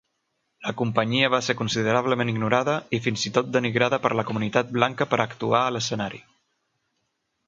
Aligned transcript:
La 0.67 0.71
companyia 0.77 1.27
va 1.33 1.39
ser 1.47 1.53
considerablement 1.57 2.31
ignorada 2.31 2.77
i 2.99 3.01
fins 3.07 3.25
i 3.31 3.31
tot 3.35 3.51
denigrada 3.57 3.99
per 4.07 4.11
la 4.21 4.25
comunitat 4.31 4.71
blanca 4.79 5.07
per 5.13 5.21
actuar 5.27 5.61
a 5.67 5.75
l'escenari. 5.77 6.23